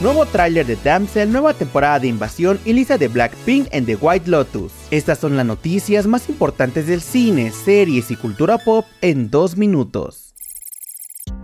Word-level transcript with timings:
nuevo 0.00 0.26
tráiler 0.26 0.66
de 0.66 0.76
Damsel, 0.76 1.32
nueva 1.32 1.54
temporada 1.54 2.00
de 2.00 2.08
Invasión 2.08 2.58
y 2.64 2.72
lista 2.72 2.98
de 2.98 3.08
Blackpink 3.08 3.68
en 3.70 3.86
The 3.86 3.96
White 3.96 4.30
Lotus. 4.30 4.72
Estas 4.90 5.18
son 5.18 5.36
las 5.36 5.46
noticias 5.46 6.06
más 6.06 6.28
importantes 6.28 6.86
del 6.86 7.00
cine, 7.00 7.52
series 7.52 8.10
y 8.10 8.16
cultura 8.16 8.58
pop 8.58 8.86
en 9.00 9.30
dos 9.30 9.56
minutos. 9.56 10.33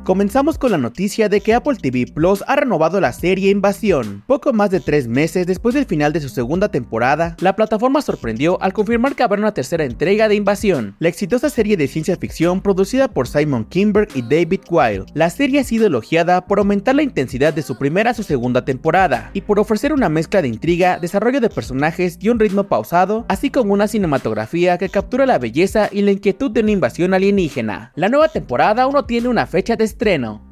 Comenzamos 0.04 0.56
con 0.56 0.72
la 0.72 0.78
noticia 0.78 1.28
de 1.28 1.42
que 1.42 1.52
Apple 1.52 1.76
TV 1.76 2.06
Plus 2.06 2.42
ha 2.46 2.56
renovado 2.56 3.02
la 3.02 3.12
serie 3.12 3.50
Invasión. 3.50 4.24
Poco 4.26 4.54
más 4.54 4.70
de 4.70 4.80
tres 4.80 5.06
meses 5.06 5.46
después 5.46 5.74
del 5.74 5.84
final 5.84 6.14
de 6.14 6.22
su 6.22 6.30
segunda 6.30 6.70
temporada, 6.70 7.36
la 7.38 7.54
plataforma 7.54 8.00
sorprendió 8.00 8.60
al 8.62 8.72
confirmar 8.72 9.14
que 9.14 9.22
habrá 9.22 9.38
una 9.38 9.52
tercera 9.52 9.84
entrega 9.84 10.26
de 10.26 10.36
Invasión, 10.36 10.96
la 11.00 11.10
exitosa 11.10 11.50
serie 11.50 11.76
de 11.76 11.86
ciencia 11.86 12.16
ficción 12.16 12.62
producida 12.62 13.08
por 13.08 13.28
Simon 13.28 13.66
Kinberg 13.66 14.08
y 14.14 14.22
David 14.22 14.62
Weil. 14.70 15.04
La 15.12 15.28
serie 15.28 15.60
ha 15.60 15.64
sido 15.64 15.86
elogiada 15.86 16.46
por 16.46 16.60
aumentar 16.60 16.94
la 16.94 17.02
intensidad 17.02 17.52
de 17.52 17.62
su 17.62 17.76
primera 17.76 18.10
a 18.10 18.14
su 18.14 18.22
segunda 18.22 18.64
temporada 18.64 19.30
y 19.34 19.42
por 19.42 19.58
ofrecer 19.58 19.92
una 19.92 20.08
mezcla 20.08 20.40
de 20.40 20.48
intriga, 20.48 20.98
desarrollo 20.98 21.42
de 21.42 21.50
personajes 21.50 22.16
y 22.20 22.30
un 22.30 22.40
ritmo 22.40 22.64
pausado, 22.64 23.26
así 23.28 23.50
como 23.50 23.74
una 23.74 23.86
cinematografía 23.86 24.78
que 24.78 24.88
captura 24.88 25.26
la 25.26 25.38
belleza 25.38 25.90
y 25.92 26.00
la 26.00 26.12
inquietud 26.12 26.50
de 26.50 26.62
una 26.62 26.72
invasión 26.72 27.12
alienígena. 27.12 27.92
La 27.96 28.08
nueva 28.08 28.28
temporada 28.28 28.84
aún 28.84 28.94
no 28.94 29.04
tiene 29.04 29.28
una 29.28 29.46
fecha 29.46 29.76
de 29.76 29.89
estreno. 29.90 30.49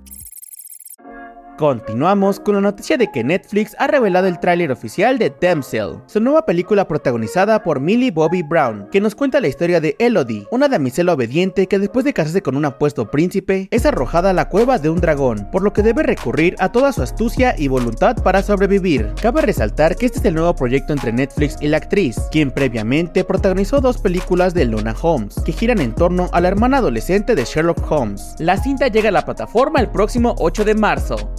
Continuamos 1.59 2.39
con 2.39 2.55
la 2.55 2.61
noticia 2.61 2.97
de 2.97 3.11
que 3.11 3.25
Netflix 3.25 3.75
ha 3.81 3.89
revelado 3.89 4.29
el 4.29 4.39
tráiler 4.39 4.71
oficial 4.71 5.19
de 5.19 5.35
Damsel, 5.41 5.97
su 6.07 6.21
nueva 6.21 6.47
película 6.47 6.87
protagonizada 6.87 7.65
por 7.65 7.81
Millie 7.81 8.13
Bobby 8.13 8.45
Brown, 8.45 8.87
que 8.93 9.01
nos 9.01 9.17
cuenta 9.17 9.41
la 9.41 9.49
historia 9.49 9.81
de 9.81 9.97
Elodie, 9.99 10.47
una 10.53 10.69
damisela 10.69 11.15
obediente 11.15 11.67
que 11.67 11.81
después 11.81 12.05
de 12.05 12.13
casarse 12.13 12.43
con 12.43 12.57
un 12.57 12.65
apuesto 12.65 13.11
príncipe, 13.11 13.67
es 13.73 13.87
arrojada 13.87 14.31
a 14.31 14.35
la 14.35 14.49
cueva 14.49 14.79
de 14.79 14.89
un 14.89 15.01
dragón, 15.01 15.49
por 15.51 15.63
lo 15.63 15.73
que 15.73 15.83
debe 15.83 16.05
recurrir 16.05 16.55
a 16.61 16.71
toda 16.71 16.93
su 16.93 17.03
astucia 17.03 17.57
y 17.59 17.67
voluntad 17.67 18.23
para 18.23 18.45
sobrevivir. 18.45 19.13
Cabe 19.21 19.43
resaltar 19.43 19.97
que 19.97 20.07
este 20.07 20.21
es 20.21 20.25
el 20.27 20.35
nuevo 20.35 20.55
proyecto 20.55 20.93
entre 20.93 21.13
Netflix 21.13 21.57
y 21.61 21.67
la 21.67 21.79
actriz, 21.79 22.21
quien 22.31 22.53
previamente 22.53 23.25
protagonizó 23.25 23.81
dos 23.81 23.99
películas 23.99 24.55
de 24.55 24.65
Luna 24.65 24.95
Holmes, 25.03 25.35
que 25.45 25.51
giran 25.51 25.81
en 25.81 25.97
torno 25.97 26.31
a 26.33 26.41
la 26.41 26.47
hermana 26.47 26.77
adolescente 26.77 27.35
de 27.35 27.45
Sherlock 27.45 27.91
Holmes. 27.91 28.37
La 28.39 28.59
cinta 28.59 28.87
llega 28.87 29.09
a 29.09 29.13
la 29.13 29.25
plataforma 29.25 29.81
el 29.81 29.89
próximo 29.89 30.37
8 30.39 30.65
de 30.65 30.75
marzo. 30.77 31.35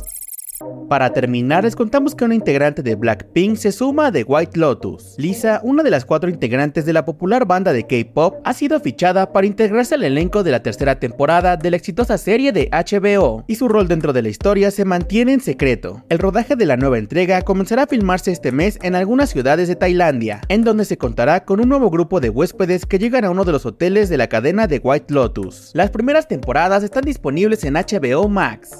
Para 0.89 1.13
terminar, 1.13 1.65
les 1.65 1.75
contamos 1.75 2.15
que 2.15 2.25
una 2.25 2.33
integrante 2.33 2.81
de 2.81 2.95
Blackpink 2.95 3.57
se 3.57 3.71
suma 3.71 4.07
a 4.07 4.11
The 4.11 4.23
White 4.23 4.59
Lotus. 4.59 5.13
Lisa, 5.19 5.61
una 5.63 5.83
de 5.83 5.91
las 5.91 6.03
cuatro 6.03 6.31
integrantes 6.31 6.83
de 6.83 6.93
la 6.93 7.05
popular 7.05 7.45
banda 7.45 7.73
de 7.73 7.85
K-pop, 7.85 8.37
ha 8.43 8.53
sido 8.53 8.79
fichada 8.79 9.31
para 9.31 9.45
integrarse 9.45 9.93
al 9.93 10.03
elenco 10.03 10.41
de 10.41 10.49
la 10.49 10.63
tercera 10.63 10.99
temporada 10.99 11.57
de 11.57 11.69
la 11.69 11.77
exitosa 11.77 12.17
serie 12.17 12.51
de 12.51 12.71
HBO, 12.71 13.43
y 13.45 13.53
su 13.53 13.67
rol 13.67 13.87
dentro 13.87 14.13
de 14.13 14.23
la 14.23 14.29
historia 14.29 14.71
se 14.71 14.83
mantiene 14.83 15.33
en 15.33 15.41
secreto. 15.41 16.03
El 16.09 16.17
rodaje 16.17 16.55
de 16.55 16.65
la 16.65 16.75
nueva 16.75 16.97
entrega 16.97 17.43
comenzará 17.43 17.83
a 17.83 17.87
filmarse 17.87 18.31
este 18.31 18.51
mes 18.51 18.79
en 18.81 18.95
algunas 18.95 19.29
ciudades 19.29 19.67
de 19.67 19.75
Tailandia, 19.75 20.41
en 20.47 20.63
donde 20.63 20.85
se 20.85 20.97
contará 20.97 21.45
con 21.45 21.59
un 21.59 21.69
nuevo 21.69 21.91
grupo 21.91 22.19
de 22.19 22.31
huéspedes 22.31 22.87
que 22.87 22.97
llegan 22.97 23.25
a 23.25 23.29
uno 23.29 23.45
de 23.45 23.51
los 23.51 23.67
hoteles 23.67 24.09
de 24.09 24.17
la 24.17 24.27
cadena 24.27 24.65
de 24.65 24.79
White 24.83 25.13
Lotus. 25.13 25.69
Las 25.75 25.91
primeras 25.91 26.27
temporadas 26.27 26.81
están 26.81 27.03
disponibles 27.03 27.63
en 27.63 27.75
HBO 27.75 28.27
Max. 28.27 28.79